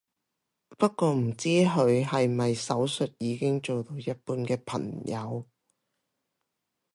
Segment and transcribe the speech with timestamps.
[0.79, 5.45] 不過唔知佢係咪手術已經做到一半嘅朋友